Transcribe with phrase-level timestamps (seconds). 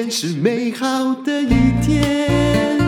[0.00, 1.48] 天是美好的一
[1.82, 2.78] 天，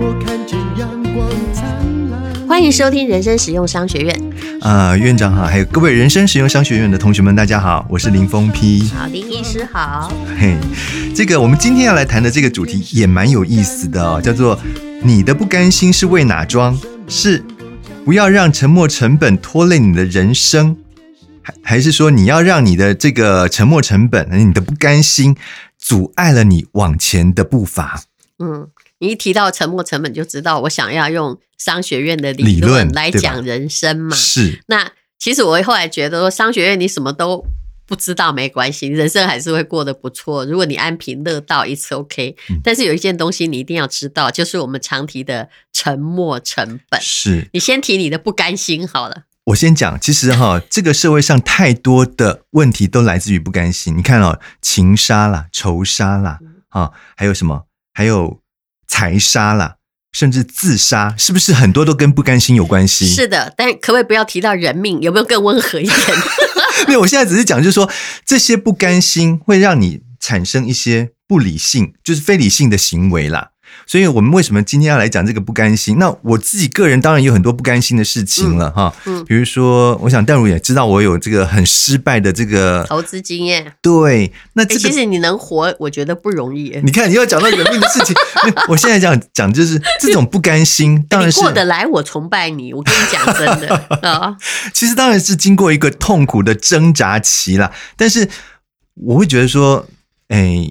[0.00, 1.64] 我看见阳光灿
[2.10, 2.48] 烂。
[2.48, 4.32] 欢迎收听人生实用商学院。
[4.60, 8.82] 啊、呃，院长好，还有各位人生实用商学院的同学们，大家好，我是林峰批。
[8.88, 10.12] 好，林医师好。
[10.36, 10.56] 嘿，
[11.14, 14.58] 这个我们今天要来谈的这个主题也蛮有意思的哦，叫做
[15.04, 16.76] “你的不甘心是为哪桩？
[17.06, 17.44] 是
[18.04, 20.76] 不要让沉没成本拖累你的人生。”
[21.62, 25.34] 还是说你要让你的这个沉没成本，你的不甘心
[25.88, 28.02] 阻碍了你往前的步伐？
[28.38, 34.14] 嗯，你一提到沉没成本，就知道我想要用商学院的理论来讲人生嘛。
[34.14, 34.62] 是。
[34.66, 37.42] 那其实我后来觉得说，商学院你什么都
[37.86, 40.44] 不知道没关系，人生还是会过得不错。
[40.44, 42.36] 如果你安贫乐道，一次 OK。
[42.62, 47.00] 但是有一件东西你一定要知道，就是我们常提的沉没成本。
[47.00, 47.48] 是。
[47.54, 49.22] 你先提你的不甘心好了。
[49.48, 53.96] 我先讲，其实哈，这个社会上太多的问题都来自于不甘心。
[53.96, 57.64] 你看哦，情杀啦、仇杀啦，啊，还有什么？
[57.94, 58.40] 还有
[58.86, 59.76] 财杀啦，
[60.12, 63.08] 甚至自杀，是不是很多都跟不甘心有关系？
[63.08, 65.00] 是的，但可不可以不要提到人命？
[65.00, 66.18] 有没有更温和一点？
[66.86, 67.90] 没有，我现在只是讲，就是说
[68.26, 73.52] 这些不甘心会让你产生一些不理性，就是非理性的行为啦。
[73.86, 75.98] 所以我们为什么今天要来讲这个不甘心？
[75.98, 83.72] 那我自己个人当然有很多不甘心的事情了哈，嗯，比如说，我想淡如也知道我有这个很失败的这个投资经验。
[83.80, 86.78] 对，那这个其实你能活，我觉得不容易。
[86.84, 88.14] 你看，你要讲到人命的事情，
[88.68, 92.74] 我现在讲讲就是这种不甘心，当然是过得来，我崇拜你。
[92.74, 93.74] 我跟你讲真的
[94.08, 94.36] 啊，
[94.72, 97.72] 其实当然是经过一个痛苦的挣扎期啦。
[97.96, 98.28] 但是
[98.94, 99.86] 我会觉得说，
[100.28, 100.70] 哎，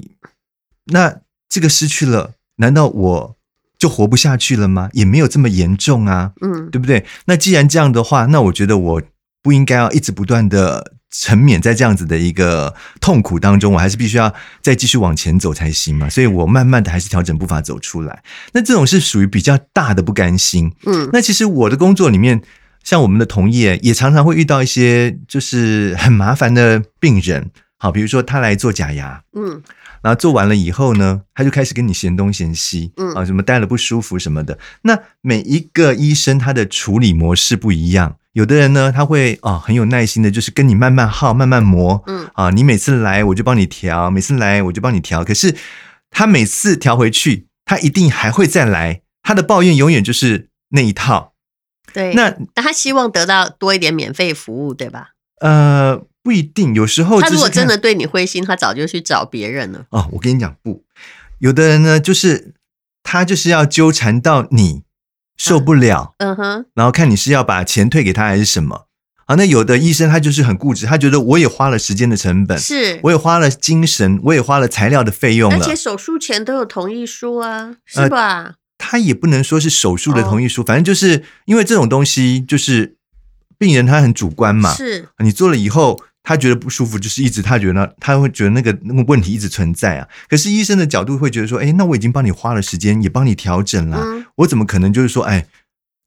[0.85, 1.15] 那
[1.49, 2.31] 这个失去了。
[2.57, 3.37] 难道我
[3.79, 4.89] 就活不下去了吗？
[4.93, 7.05] 也没有这么严重啊，嗯，对不对？
[7.25, 9.01] 那既然这样的话，那我觉得我
[9.41, 16.09] 不应该要一直不断的沉湎在这样子的一个痛苦当中，我还是必须要再继续往前走才行嘛。
[16.09, 18.23] 所以我慢慢的还是调整步伐走出来。
[18.53, 21.09] 那这种是属于比较大的不甘心，嗯。
[21.13, 22.41] 那其实我的工作里面，
[22.83, 29.61] 像我们的同业也常常会遇到一些就是很麻烦的病人，好，比如说他来做假牙，嗯。
[30.01, 34.57] 然后做完了以后呢，他就开始跟你嫌东嫌西，嗯啊，什么戴了不舒服什么的。
[34.83, 45.23] 那每一个医生他的处理模式不一样，有的人呢他会啊很有耐心的，就是跟你慢慢耗、慢慢磨，嗯啊，你每次来我就帮你调，每次来我就帮你调。
[45.23, 45.55] 可是
[46.09, 51.33] 他每次调回去，他一定还会再来，他的抱怨永远就是那一套。
[51.93, 55.09] 对，那那他希望得到多一点免费服务，对吧？
[55.41, 56.01] 呃。
[56.27, 59.85] 不一定，有时候他如果真的对你灰心，他早就去找别人了。
[59.91, 60.83] 哦，我跟你讲，不，
[61.39, 62.53] 有的人呢，就是
[63.01, 64.83] 他就是要纠缠到你
[65.37, 68.87] 受不了，嗯哼，然后看你是要把钱退给他还是什么。
[69.27, 78.43] 啊，那有的医生他就是很固执，他觉得我也花了时间的成本，是，我也花了精神，我也花了材料的费用了，而且手术前都有同意书啊，是吧？
[78.43, 82.97] 呃，他也不能说是手术的同意书，反正就是因为这种东西就是
[83.57, 85.97] 病人他很主观嘛，是你做了以后。
[86.27, 90.05] 他觉得不舒服，就是一直他觉得他会觉得那个那个问题一直存在啊。
[90.27, 95.45] 可是医生的角度会觉得说，哎，那我已经帮你花了时间，也帮你调整了，嗯，我怎么可能就是说，哎，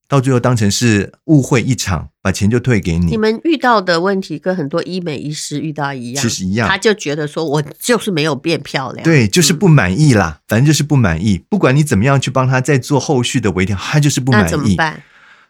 [0.07, 3.07] 到最后当成是误会一场，把钱就退给你？
[3.07, 11.43] 你们遇到的问题跟很多医美医师遇到一样，其实一样，他就觉得说我就是没有变漂亮，对，就是不满意啦，嗯，反正就是不满意。
[11.49, 14.45] 不管你怎么样去帮他再做后续的微调，他就是不满意。
[14.45, 15.03] 那怎么办？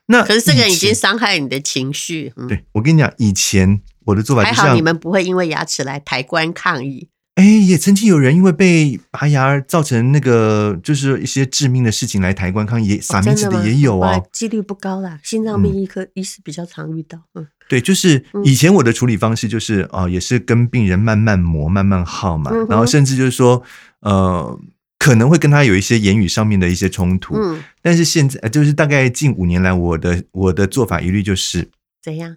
[0.06, 2.32] 那可是这个已经伤害你的情绪。
[2.36, 3.80] 嗯，对，我跟你讲，以前。
[4.04, 7.08] 我的做法就像，还好你们不会因为牙齿来抬棺抗议。
[7.36, 15.18] 哎，也曾经有人因为被拔牙造成那个就是一些致命的事情来抬棺抗议，撒名字的也有啊，几率不高啦。
[15.22, 17.18] 心脏病医科医师比较常遇到。
[17.34, 23.62] 嗯，对，就是以前我的处理方式就是哦，也是跟病人慢慢磨，慢慢耗嘛，然后甚至就是说
[24.00, 24.60] 呃，
[24.98, 27.36] 可能会跟他有一些言语上面的一些冲突。
[27.36, 31.70] 嗯，但是现在就是大概近五年来，我的我的做法一律就是
[32.02, 32.36] 怎样？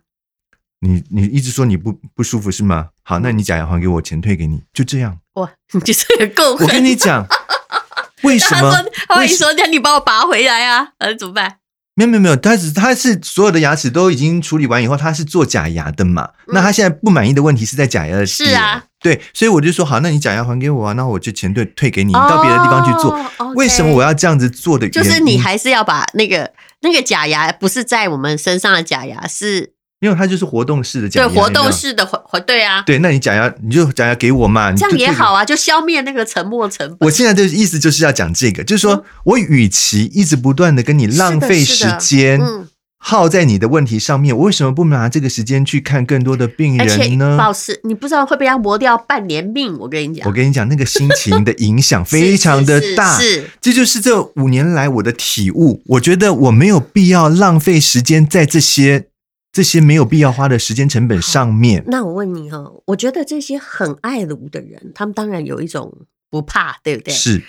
[0.83, 2.89] 你你一直说你不不舒服是吗？
[3.03, 5.17] 好，那你假牙还给我，钱退给你，就这样。
[5.35, 6.67] 哇， 你这也够狠！
[6.67, 7.25] 我跟你讲，
[8.23, 8.71] 为什么？
[9.07, 11.57] 他会说：“那你帮我拔回来啊？”呃，怎么办？
[11.95, 16.31] 没有没有没有，他只他是所有的牙齿都已经处理完以后，他是做假牙的嘛。
[16.47, 18.25] 嗯、那他现在不满意的问题是在假牙的。
[18.25, 23.13] 是啊，对，所以我就说好，那你假牙还给我啊，那我就钱退退给你，你到别的地方去做。
[23.37, 25.01] 哦、为什么我要这样子做的原因？
[25.01, 26.51] 就是你还是要把那个
[26.81, 29.73] 那个假牙，不是在我们身上的假牙是。
[30.03, 37.07] 因为它就是活动式的讲，对，活动式的活活对啊，对，那你讲要你就讲要给我嘛，这样也好啊，就消灭那个沉默成本。
[37.07, 42.67] 我现在的意思就是要讲这个，就是说我与其一直不断的跟你浪费时间，嗯，
[42.97, 47.37] 耗在你的问题上面，我为什么不拿这个时间去看更多的病人呢？
[47.85, 49.77] 你不知道会被他磨掉半年命。
[49.79, 53.17] 我跟你讲，我跟你讲，那个心情的影响 非常的大。
[53.17, 55.81] 是，是，是，是，这就是这五年来我的体悟。
[55.85, 59.07] 我觉得我没有必要浪费时间在这些
[59.53, 61.85] 这些没有必要花的时间成本上面。
[61.87, 67.13] 那我问你哈，我觉得这些很爱炉的人，他们当然有一种不怕，对不对？
[67.13, 67.41] 是。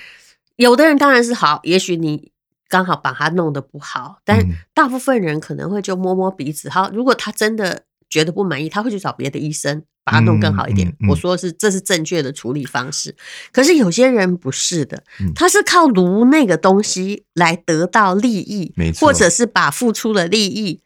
[0.54, 2.32] 有的人当然是好，也许你。
[2.66, 4.40] 刚好把他弄得不好，但
[4.72, 6.68] 大部分人可能会就摸摸鼻子。
[6.68, 10.88] 好，如果他真的觉得不满意，他会去找别的医生把他弄更好一点。
[10.88, 13.14] 嗯嗯嗯、我说的是，这是正确的处理方式。
[13.52, 15.04] 可是有些人不是的，
[15.36, 20.80] 他是靠炉那个东西来得到利益，没错，或者是把付出的利益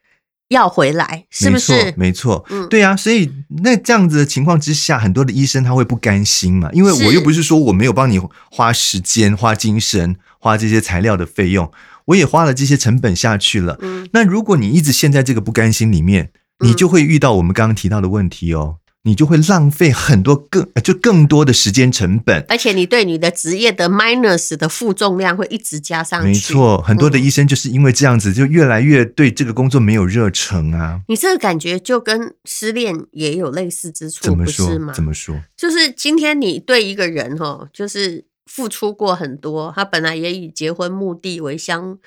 [0.48, 1.94] 要回来，是不是？
[1.96, 2.96] 没错，嗯，对啊。
[2.96, 3.30] 所以
[3.62, 10.16] 那这样子的情况之下，很多的医生他会不甘心嘛，因为我又不是说我没有帮你花时间、花精神。
[10.40, 11.68] 花这些材料的费用，
[12.04, 13.76] 我也花了这些成本下去了。
[13.80, 16.30] 嗯，那如果你一直陷在这个不甘心里面，
[16.60, 18.76] 你就会遇到我们刚刚提到的问题哦，
[19.08, 26.28] 你就会浪费很多更就更多的时间成本，而且你对你的职业的 minus 的负重量会一直加上去。
[26.28, 31.00] 没错，很多的医生就是因为这样子，就越来越对这个工作没有热忱啊。
[31.08, 34.66] 你这个感觉就跟失恋也有类似之处，怎么说？
[34.66, 34.92] 不是吗？
[34.92, 35.40] 怎么说？
[35.56, 38.26] 就是今天你对一个人哈，就是。
[38.50, 41.98] 付出过很多，他本来也以结婚目的为相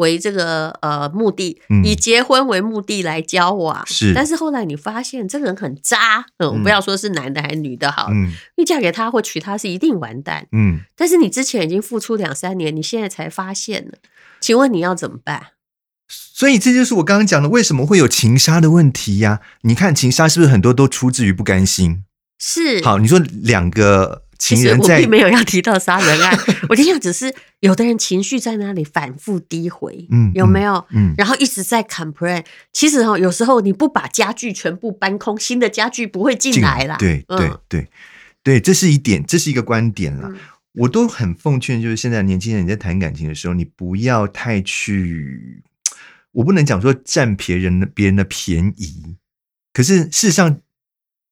[0.00, 4.12] 为这个呃目的，嗯，以结婚为目的来交往，是。
[4.12, 10.80] 但是后来你发现这个人很渣，嗯，嗯，不要说是男的还是女的好，嗯，你嫁给他或娶他是一定完蛋，嗯。
[10.96, 13.92] 但是你之前已经付出两三年，你现在才发现了，
[14.40, 15.52] 请问你要怎么办？
[16.08, 19.40] 所以这就是我刚刚讲的，为什么会有情杀的问题呀？
[19.62, 22.02] 你看情杀是不是很多都出自于不甘心？
[22.38, 22.82] 是。
[22.82, 24.24] 好，你说两个。
[24.40, 26.36] 情人在我并没有要提到杀人案，
[26.70, 30.82] 我就想只是 有的人情绪在那里反复低回，嗯，有没有？
[30.92, 32.42] 嗯，然后一直在 complain。
[32.72, 36.96] 其实哈，有时候你不把家具全部搬空，新的家具不会进来啦。
[36.98, 37.88] 对对对
[38.42, 40.32] 对，这是一点，这是一个观点啦。
[40.72, 45.62] 我都很奉劝，就是现在年轻人你在谈感情的时候，你不要太去，
[46.32, 49.16] 我不能讲说占别人的别人的便宜，
[49.74, 50.60] 可是事实上，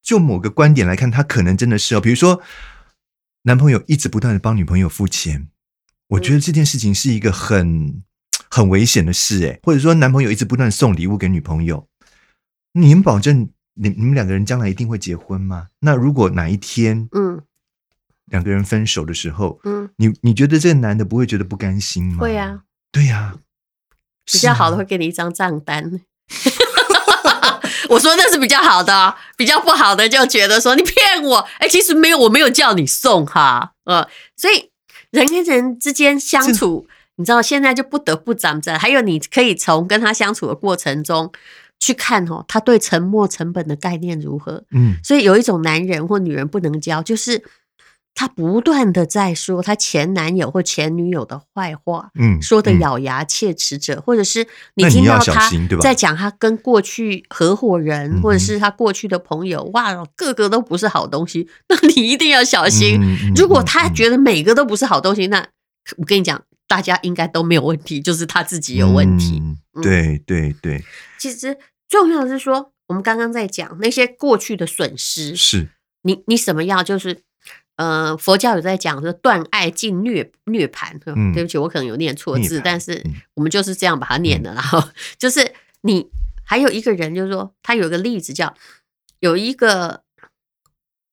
[0.02, 2.42] 就某个观点来看，他可能真的是哦，比如说。
[3.48, 5.48] 男朋友一直不断的帮女朋友付钱，
[6.08, 8.02] 我觉得这件事情是一个很
[8.50, 11.88] 很危险的事诶，或者说男朋友一直不断送礼物给女朋友，
[12.74, 15.68] 你能保证你你们两个人将来一定会结婚吗？
[15.80, 17.40] 那如果哪一天，嗯，
[18.26, 22.18] 两个人分手的时候，嗯，你你觉得这个男的不会觉得不甘心吗？
[22.18, 23.38] 会啊，对呀，
[24.30, 26.02] 比较好的会给你一张账单。
[27.88, 34.06] 我说那是比较好的，比较不好的就觉得说你骗我，哎、欸，其实没有，我没有叫你送哈，呃，
[34.36, 34.70] 所以
[35.10, 36.86] 人跟人之间相处，
[37.16, 41.32] 你知道现在就不得不长着，还有你可以从跟他相处的过程中
[41.80, 47.42] 去看哦，他对沉没成本的概念如何，嗯，所以有一种男人或女人不能交，就是。
[48.18, 54.44] 他不断的在说他前男友或前女友的坏话，嗯，说的咬牙切齿者，嗯、或者是
[54.74, 55.48] 你听到他
[55.80, 63.00] 在讲他跟过去合伙人或者是他过去的朋友，哇，个个都不是好东西， 那你一定要小心。
[63.00, 65.46] 嗯、如果他觉得每个都不是好东西，那
[65.98, 69.40] 我跟你讲，大家应该都没有问题，就是他自己有问题。
[69.40, 70.82] 嗯嗯、对对对，
[71.20, 71.56] 其实
[71.88, 75.68] 重要的是说，我们刚刚在讲那些过去的损失，是
[76.02, 77.20] 你你什么样就是。
[77.78, 83.00] 呃，佛教有在讲说断爱尽涅涅盘，嗯，对不起，我可能有念错字，但是
[83.34, 84.52] 我们就是这样把它念的。
[84.52, 84.82] 嗯、然后
[85.16, 86.10] 就是你
[86.42, 88.52] 还有一个人，就是说他有一个例子叫
[89.20, 90.02] 有一个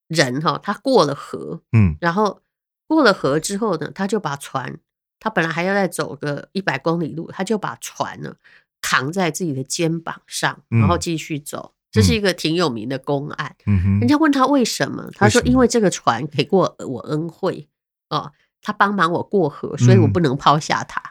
[0.08, 2.42] 人哈，他过了河，嗯，然后
[2.88, 4.80] 过了河之后呢，他就把船，
[5.20, 8.38] 他本来还要再走个一百公里路，他就把船呢
[8.82, 11.74] 扛在自己的肩膀上，然后继续走。
[11.74, 17.70] 嗯这是一个挺有名的公案，嗯哼，人家问他为什么，他说因为这个船给过我恩惠
[18.10, 21.02] 哦，他帮忙我过河，所以我不能抛下他。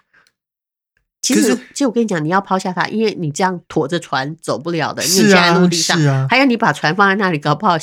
[1.22, 7.78] 其实，其实我跟你讲，你要抛下他，因为你这样驮着船走不了的，因为你现在陆地上，还有你把船放在那里，搞不好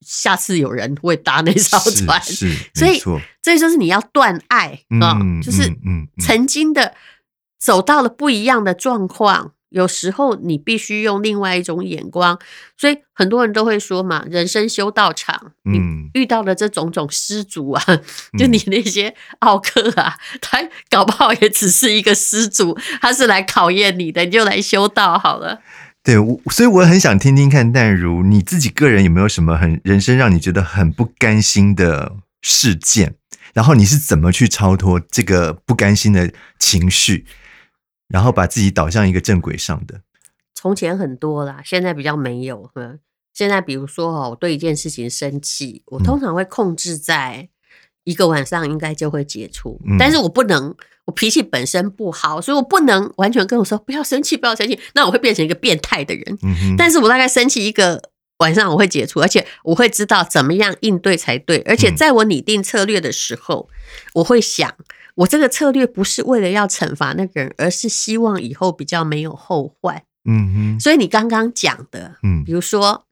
[0.00, 2.98] 下次有人会搭那艘船，是，所以
[3.42, 5.70] 这就是你要断爱啊，就是
[6.18, 6.94] 曾经的
[7.60, 9.52] 走到了不一样的状况。
[9.72, 12.38] 有时候你必须用另外一种眼光，
[12.76, 15.78] 所以很多人都会说嘛，人生修道场，你
[16.14, 20.58] 遇到的这种种失足啊， 嗯、就你那些奥克啊，他
[20.90, 25.60] 搞不好也只是一个失足，他是来考验你的，你就来修道好了。
[26.04, 33.14] 对，我所以我很想听听看淡如你自己个人有没有什么很人生让你觉得很不甘心的事件，
[33.54, 37.24] 然后你是怎么去超脱这个不甘心的情绪？
[38.12, 40.02] 然后把自己导向一个正轨上的。
[40.54, 42.70] 从前很多啦，现在比较没有。
[42.74, 43.00] 嗯，
[43.32, 47.48] 现在比如说哦，我对一件事情生气，我通常会控制在
[48.04, 50.74] 一个晚上应该就会解除，嗯、但是我不能，
[51.06, 56.38] 我脾气本身不好，所以我不能完全跟我说不要生气，不要生气，那我会变成一个变态的人。
[56.42, 63.74] 嗯，但是我大概生气一个晚上我会解除，而且我会知道怎么样应对才对，而且在我拟定策略的时候，嗯、
[64.14, 64.74] 我会想。
[65.14, 70.02] 我这个策略不是为了要惩罚那个人，而是希望以后比较没有后患。
[70.24, 73.04] 嗯哼，所以你刚刚讲的，嗯，比如说。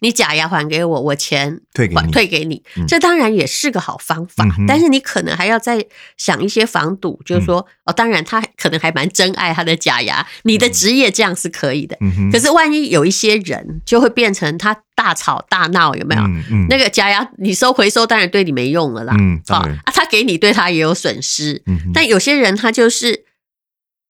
[0.00, 4.44] 你假牙还给我，我钱退给你，退给你，这当然也是个好方法。
[4.58, 5.84] 嗯、但是你可能还要再
[6.16, 10.26] 想一些防堵，就是说，嗯、哦，当然他可能还蛮珍爱他的假牙。
[10.42, 16.22] 你的职业这样是可以的，嗯、可是万一有一些人就会变成他大吵大闹，有没有？
[16.68, 19.14] 那个假牙你收回收，当然对你没用了啦。
[19.18, 21.62] 嗯，啊，他给你对他也有损失。
[21.66, 23.27] 嗯、但有些人他就是。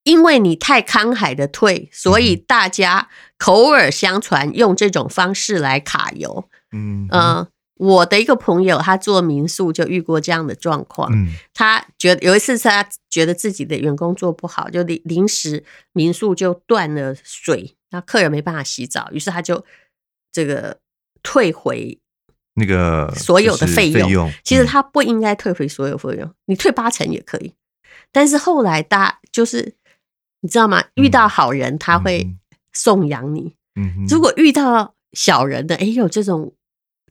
[0.09, 6.49] 因为你太慷慨的退，所以大家口耳相传用这种方式来卡油。
[6.73, 7.07] 嗯
[7.77, 11.13] 我的一个朋友他做民宿就遇过这样的状况。
[11.13, 15.63] 嗯，他觉得有一次他觉得自己的员工做不好，就临临时
[15.93, 19.65] 民宿就断了水，那客人没办法洗澡，于是他就
[20.33, 20.79] 这个
[21.23, 22.01] 退回
[22.55, 24.09] 那个所有的费用。
[24.09, 27.53] 费用其实他不应该退回所有费用，你退八成也可以。
[28.11, 29.77] 但是后来大就是。
[30.41, 30.83] 你知道吗？
[30.95, 32.35] 遇到好人他会
[32.73, 33.55] 颂扬你，
[34.09, 36.53] 如果遇到小人的，哎，有这种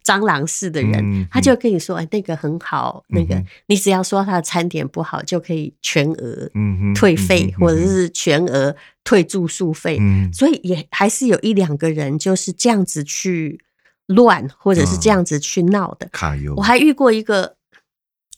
[0.04, 6.50] 蟑螂似的人，嗯、他就跟你说：“哎，那个很好，嗯、那个你只要说他的餐点不好，就可以全额
[6.96, 9.98] 退费，或者是全额退住宿费。
[10.00, 13.60] 嗯”所以也还是有一两个人就是这样子去
[14.06, 16.06] 乱，或者是这样子去闹的。
[16.06, 16.54] 哦、卡油。
[16.56, 17.58] 我还遇过一个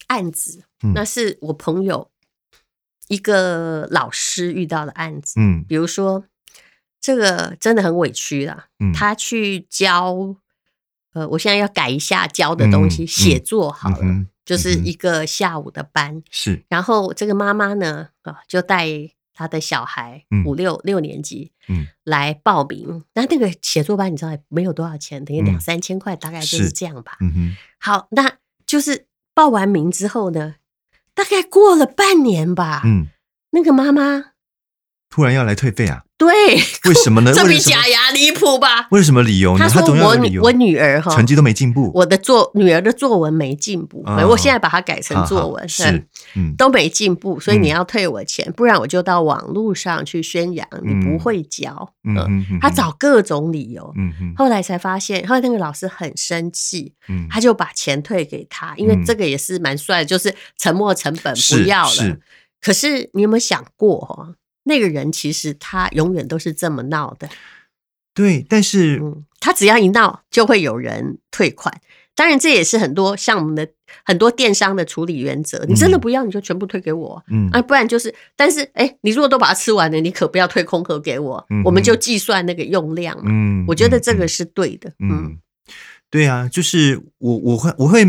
[0.07, 2.09] 案子，嗯、那是我朋友。
[3.09, 6.23] 一个老师遇到的案子，嗯，比如说
[7.01, 10.35] 这个真的很委屈啦，嗯，他去教，
[11.13, 18.87] 呃，我现在要改一下教的东西，写作好了，就是一个下午的班，是，然后这个妈妈呢，啊，就带
[19.33, 26.69] 他的小孩五六六年级，嗯，来报名，那那个写作班你知道没有多少钱，等于两三千块，大概就是。
[26.69, 28.37] 这样吧，嗯哼，好，那
[28.67, 30.55] 就是报完名之后呢。
[31.19, 33.07] 大概过了半年吧，嗯，
[33.51, 34.23] 那个妈妈
[35.09, 36.03] 突然要来退费啊。
[36.17, 36.27] 对，
[36.83, 37.31] 为什么呢？
[37.33, 38.89] 这比假牙离谱吧？
[38.91, 39.69] 为什么理由呢？
[39.69, 62.17] 他说我我女儿哈，成绩都没进步，我的作女儿的作文没进步，我现在把它改成作文是，嗯，都没进步，所以你要退我钱，不然我就到网络上去宣扬你不会教，嗯，嗯他找各种理由，嗯，后来才发现，后来那个老师很生气，嗯，他就把钱退给他，因为这个也是蛮帅的，就是沉没成本不要了。
[62.61, 64.27] 可是你有没有想过哈？
[64.69, 67.27] 那个人其实他永远都是这么闹的，
[68.13, 71.81] 对，但是、嗯、他只要一闹，就会有人退款。
[72.15, 73.65] 当然，这也是很多像我们的
[74.03, 75.65] 很多电商的处理原则。
[75.69, 83.23] 你真的不要，你就全部退给我，嗯，啊，不然就是，但是，哎，你如果都把它吃完了，你可不要退空盒给我，嗯、我们就计算那个用量嘛。
[83.27, 84.89] 嗯，我觉得这个是对的。
[84.99, 85.39] 嗯，嗯
[86.09, 88.05] 对啊，就是我我会我会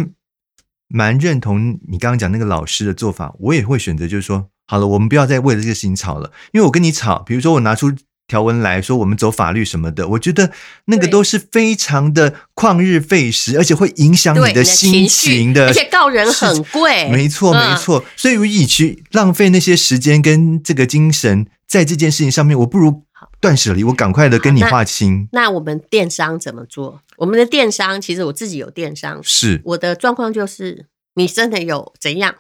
[0.89, 4.51] 蛮认同你刚刚讲那个老师的做法，我也会选择就是说。
[4.71, 7.93] 好了，我们不要再为了这个事情吵了，因为我跟你吵，比如说我拿出
[8.29, 10.53] 条文来说，我们走法律什么的，我觉得
[10.85, 17.11] 那个都是非常的旷日费时，而且会影响你的心情的，而且告人很贵。
[17.11, 18.05] 没错，没错。
[18.17, 23.03] 所以，与其浪费那些时间跟这个精神在这件事情上面，我不如
[23.41, 25.29] 断舍离，我赶快的跟你划清。
[25.33, 27.01] 那我们电商怎么做？
[27.17, 30.87] 我们的电商其实我自己有电商，是我的状况就是，
[31.17, 32.37] 你真的有怎样？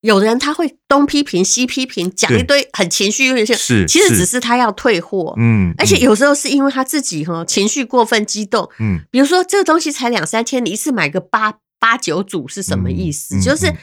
[0.00, 13.40] 有的人他会东批评西批评，讲一堆很情绪用事，是其实只是他要退货，嗯，而且有时候是因为他自己哈情绪过分激动，嗯，比如说这个东西才两三千，你一次买个八八九组是什么意思？
[13.40, 13.74] 就是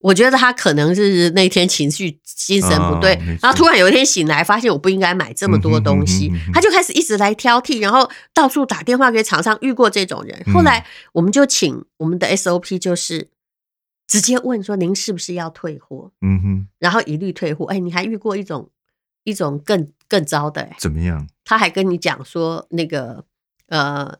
[0.00, 13.28] 我觉得他可能是那天情绪精神不对，然后突然有一天醒来发现我不应该买这么多东西，他就开始一直来挑剔，然后到处打电话给厂商，遇过这种人，后来我们就请我们的 SOP 就是。
[14.08, 16.10] 直接问说，您是不是要退货？
[16.22, 17.66] 嗯哼，然后一律退货。
[17.66, 18.70] 哎，你还遇过一种
[19.22, 20.70] 一种更更糟的？
[20.78, 21.28] 怎么样？
[21.44, 23.24] 他还跟你讲说，那个
[23.68, 24.18] 呃，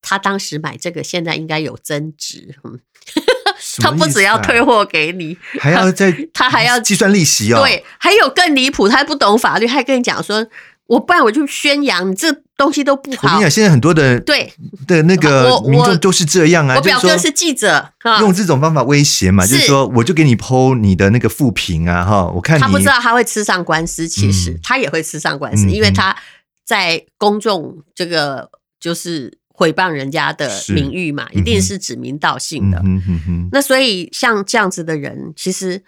[0.00, 2.56] 他当时买这个，现在应该有增值。
[2.64, 2.80] 嗯，
[3.82, 7.60] 他不只要退货给你，还要 再他还要计算利息哦。
[7.62, 10.46] 对，还有更离谱，他还不懂法律，他还跟你讲说。
[10.92, 13.22] 我不然我就宣扬你这东西都不好。
[13.22, 14.52] 我跟你讲，现在很多的对。
[14.86, 16.76] 的那个民众都是这样啊。
[16.76, 19.62] 我表哥是记者，用这种方法威胁嘛，就是。
[19.66, 26.14] 说我就给你 po 你的那个负评啊，哈，我看你他不知道他会吃上官司，其实他也会吃上官司，因为他
[26.66, 32.82] 在公众这个就是毁谤人家的名誉嘛，一定是指名道姓的。
[33.50, 35.82] 那所以像这样子的人，其实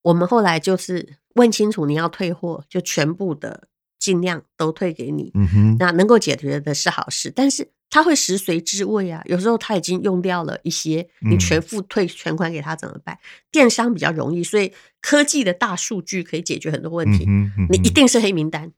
[0.00, 3.64] 我们后来就是问清楚，你要退货，就全部的
[4.06, 5.32] 尽量都退给你。
[5.34, 9.20] 嗯哼，那能够解决的是好事，但是他会食髓知味啊。
[9.24, 13.18] 有时候他已经用掉了一些，你全付退全款给他怎么办？
[13.50, 17.26] 电商比较容易，所以科技的大数据可以解决很多问题。
[17.68, 18.70] 你一定是黑名单，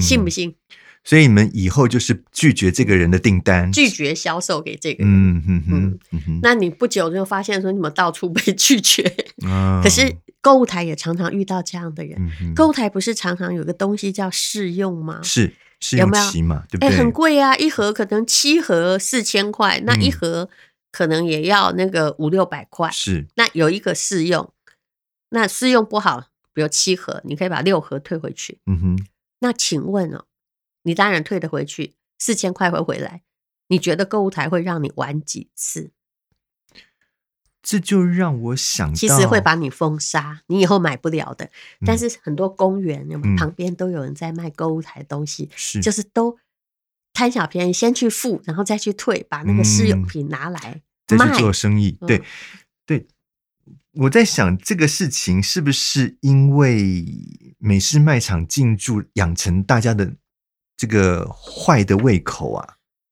[0.00, 0.54] 信不信？
[1.04, 5.36] 所以你们以后就是拒绝这个人的订单，拒绝销售给这个人。
[5.38, 6.40] 嗯嗯哼。
[6.42, 9.02] 那你不久就发现说你们到处被拒绝。
[9.82, 12.20] 可是购物台也常常遇到这样的人。
[12.54, 15.20] 购物台不是常常有个东西叫试用吗？
[15.22, 16.88] 是试用期嘛，对不对？
[16.88, 20.50] 哎，很贵啊，一盒可能七盒四千块，那一盒
[20.92, 22.90] 可能也要那个五六百块。
[22.90, 23.26] 是。
[23.36, 24.52] 那有一个试用，
[25.30, 28.58] 那试用不好，比如七盒，你可以把六盒退回去。
[28.66, 29.06] 嗯哼。
[29.40, 30.24] 那请问哦？
[30.88, 33.20] 你当然退得回去，四千块会回来。
[33.66, 35.90] 你觉得购物台会让你玩几次？
[37.60, 41.44] 这就让我想到，其实会把你封杀，你以后买不了的。
[41.44, 46.38] 嗯、但是很多公园、嗯、旁边都有人在卖购物台的东西，是就是都
[47.12, 51.98] 贪小便宜，先去付，然后再去退，把那个试用品拿来、嗯、再去做生意。
[52.06, 52.24] 对、嗯、
[52.86, 53.08] 对，
[53.92, 57.04] 我在想这个事情是不是因为
[57.58, 60.14] 美式卖场进驻养成大家的。
[60.78, 62.66] 这个坏的胃口啊，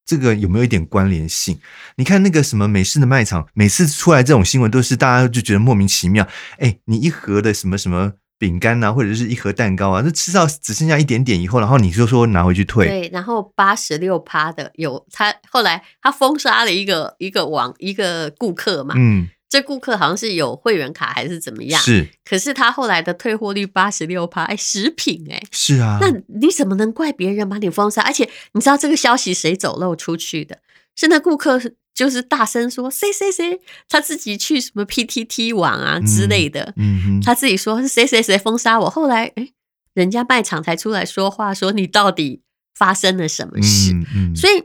[0.07, 1.59] 这个有没有一点关联性？
[1.97, 6.27] 你看那个什么美式的卖场，每次出来这种新闻，都是大家就觉得莫名其妙。
[6.59, 12.87] 哎，你一盒的什么什么饼干啊，或者是一盒蛋糕啊，那吃到只剩下一点点以后，然后你就说拿回去退。
[12.87, 18.95] 对，然后八十六趴的有他，后来他封杀了一个一个网一个顾客嘛。
[18.97, 19.29] 嗯。
[19.49, 21.81] 这顾客好像是有会员卡还是怎么样？
[21.81, 28.03] 是，可是他后来的退货率八十六趴，哎，食品哎，是啊，那你怎么能怪别人把你封杀？
[28.03, 30.59] 而且你知道这个消息谁走漏出去的？
[30.97, 31.61] 是那顾客
[31.95, 38.91] 就是大声说谁谁谁，他自己去什么 PTT 网啊之类的，嗯哼，他自己说是谁谁谁封杀我。
[38.91, 39.51] 后来哎，
[39.95, 42.43] 人家卖场才出来说话，说你到底
[42.75, 43.93] 发生了什么事？
[43.93, 44.65] 嗯嗯，所以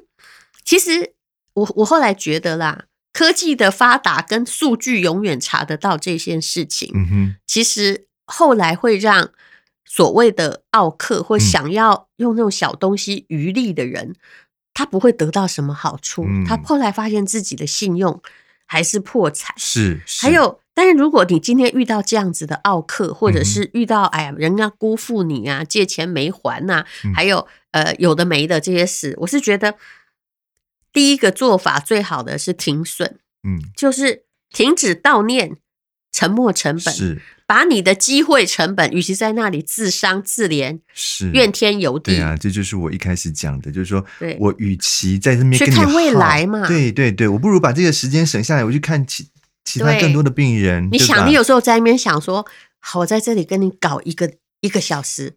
[0.66, 1.14] 其实
[1.54, 2.86] 我我后来觉得啦。
[3.14, 9.32] 科技的发达跟数据永远查得到这件事情，嗯哼，其实后来会让
[9.86, 14.16] 所谓的奥客或想要用那种小东西渔利的人，
[14.74, 16.26] 他不会得到什么好处。
[16.48, 18.22] 他后来发现自己的信用
[18.66, 19.54] 还是破产。
[19.58, 29.76] 是，还有，但是如果你今天遇到这样子的奥客，或者是遇到哎呀，人家辜负你啊，借钱没还呐，还有呃有的没的这些事，我是觉得。
[30.94, 35.58] 第一个做法最好的是停损，嗯，就是停止悼念，
[36.12, 42.16] 沉没成本是把你的机会成本，与其在那里自伤自怜，是怨天尤地。
[42.16, 44.06] 对啊，这就是我一开始讲的，就是说
[44.40, 49.28] 我与其在这边去看未来嘛，对对对，我不如把这个时间省下来，我去看其
[49.64, 50.90] 其他更多的病人。
[50.92, 52.46] 你想，你有时候在那边想说，
[52.80, 55.36] 好，我在这里跟你搞一个一个小时。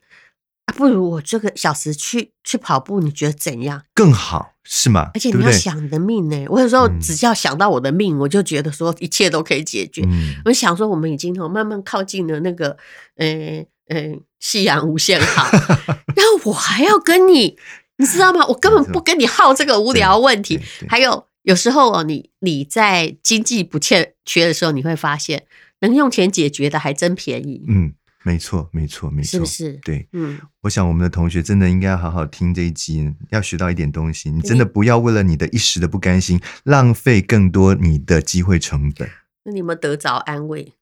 [0.66, 3.83] 啊，不如我这个小时去去跑步，你觉得怎样？
[3.92, 5.11] 更好是吗？
[5.12, 6.46] 而且你要想你的命呢。
[6.48, 10.03] 我有时候只要想到我的命，我就觉得说一切都可以解决。
[10.46, 12.79] 我想说，我们已经慢慢靠近了那个，
[13.16, 15.50] 呃呃，夕阳无限好。
[16.16, 17.59] 然后我还要跟你，
[17.98, 18.46] 你知道吗？
[18.46, 20.59] 我根本不跟你耗这个无聊问题。
[20.88, 25.44] 还有有时候哦，你你在经济不欠缺的时候，你会发现
[25.81, 27.66] 能用钱解决的还真便宜。
[27.68, 27.92] 嗯。
[28.24, 29.72] 没错，没错，没错，是不是？
[29.84, 34.30] 对，嗯，我想我们的同学真的应该要好好听这一集，要学到一点东西。
[34.30, 39.08] 你真的不要为了你的一时的不甘心，浪费更多你的机会成本。
[39.44, 40.72] 那你有没有得着安慰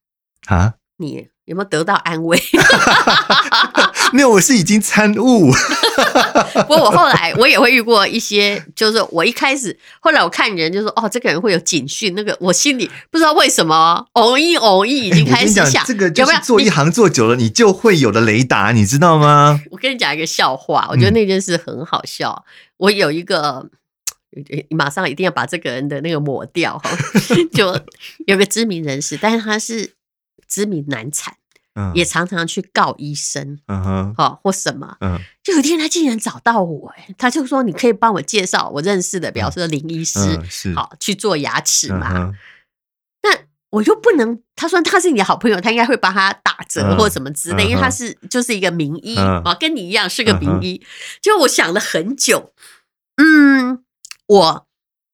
[0.47, 0.75] 啊？
[0.99, 2.39] 你有没有得到安慰？
[4.15, 5.51] 没有，我是已经参悟。
[6.55, 19.61] 不过我后来我也会遇过一些，就是我一开始，后来我看人就说，哦，这个人会有警讯，那个我心里不知道为什么，偶一偶一已经开始想，这个就是做一行做久了，你就会有的雷达，你知道吗？
[19.71, 22.45] 我跟你讲一个笑话，我觉得那件事很好笑。
[22.77, 23.67] 我有一个，
[24.71, 26.91] 马上一定要把这个人的那个抹掉哈，
[27.53, 27.79] 就
[28.27, 29.93] 有个知名人士，但是他是
[30.49, 31.35] 知名难产。
[31.95, 40.75] 也常常去告医生，嗯哼，好或什么，嗯，就有一天他竟然找到我，哎，他就说你可以帮我介绍我认识的，比方说林医师，是。
[40.75, 42.33] 好去做牙齿嘛。
[43.23, 43.39] 那
[43.71, 50.85] 我又不能，他说他是你的好朋友，他应该会帮他打折或什么之类，因为他是就是一个名医啊，跟你一样是个名医。
[51.23, 52.53] 就我想了很久，
[53.17, 53.83] 嗯，
[54.27, 54.67] 我。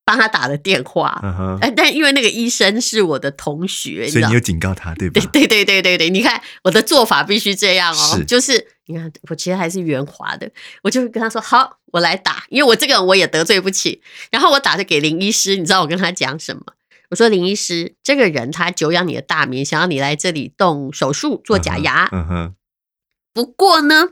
[0.08, 1.22] 帮他打了电话，
[1.60, 5.20] 哎，但因为那个医生是我的同学，所以你有警告他，对不？
[5.20, 10.50] 对 对对对对对，你看我的做法必须这样哦，就是你看我其实还是圆滑的，
[10.82, 14.00] 我就跟他说好，我来打，因为我这个人我也得罪不起。
[14.30, 16.62] 然后我打的给林医师，你知道我跟他讲什么？
[17.10, 22.08] 我说林医师，这个人他久仰你的大名，想要你来这里动手术做假牙。
[22.12, 22.54] 嗯哼。
[23.34, 24.08] 不过呢，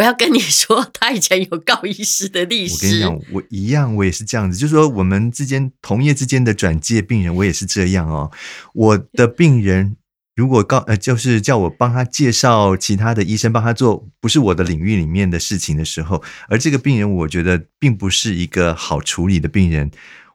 [0.00, 2.74] 我要跟你说，他以前有告医师的历史。
[2.74, 4.56] 我跟你讲，我一样，我也是这样子。
[4.56, 8.32] 就是说，我们之间同业之间的转介病人，我也是这样哦。
[8.72, 9.98] 我的病人
[10.34, 19.90] 如果告呃，就是叫我帮他介绍其他的医生帮他做不是我的领域里面的事情的时候，而这个病人我觉得并不是一个好处理的病人。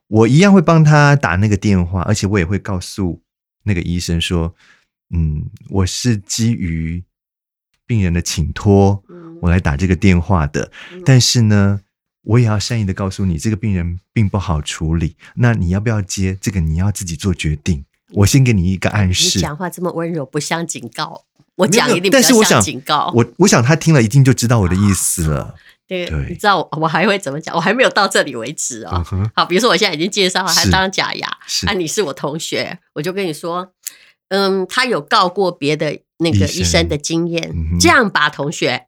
[0.08, 3.20] 我一样会帮他打那个电话，而且我也会告诉
[3.64, 4.54] 那个医生说
[5.10, 7.04] ：“嗯，我是基于
[7.88, 9.04] 病人的请托，
[9.42, 10.72] 我来打这个电话的。
[11.06, 11.82] 但是呢，
[12.24, 15.16] 我也要善意的告诉你，这个病人并不好处理。
[15.36, 16.60] 那你要不要接这个？
[16.60, 17.86] 你要自己做决定。
[18.14, 19.38] 我先给你一个暗示。
[19.38, 21.24] 你讲话这么温柔，不像警告。
[21.56, 23.12] 我讲一定但是我想警告。
[23.16, 25.56] 我我想他听了一定就知道我的意思了。”
[25.88, 27.56] 对，对，你知道我我还会怎么讲？
[27.56, 29.06] 我还没有到这里为止哦。
[29.12, 31.28] 嗯、好，比如说我现在已经介绍了，他当假牙，
[31.68, 33.72] 啊，你是我同学，我就跟你说，
[34.30, 38.88] 嗯，他有告过别的那个医生的经验，嗯、这样吧，同学。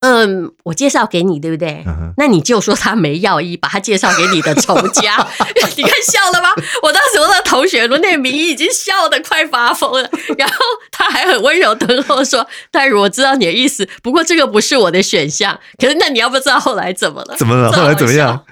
[0.00, 2.12] 嗯，我介绍给你，对不对？Uh.
[2.16, 5.26] 那你就说他没药医，把他介绍给你的仇家，
[5.76, 6.50] 你看笑了吗？
[6.84, 10.08] 我当时我的同学那个名医已经笑得快发疯了，
[10.38, 10.56] 然后
[10.92, 15.58] 他还很温柔的跟我说：“泰如，我知道你的意思，不过这个不是我的选项。
[15.80, 17.34] 可是那你要不知道后来怎么了？
[17.36, 17.72] 怎么了？
[17.72, 18.44] 后来怎么样？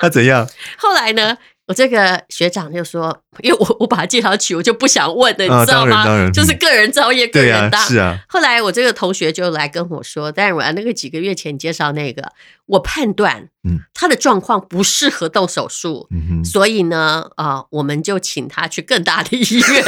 [0.00, 0.48] 他怎样？
[0.78, 1.36] 后来呢？”
[1.68, 6.30] 我这个学长就说，因为我我把他介绍去，我就不想问的，你知道吗？
[6.32, 7.78] 就是个人造业，个人当。
[7.86, 8.18] 是啊。
[8.26, 12.32] 后来我这个同学就来跟我说，但是我那个几个月前介绍那个，
[12.64, 19.84] 我判断，嗯，他的状况不适合动手术，嗯，所以呢，啊，我们就请他去更大的医院，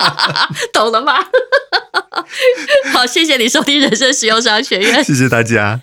[0.72, 1.12] 懂了吗？
[2.94, 5.82] 好，谢谢你收听人生实用商学院，谢谢大家。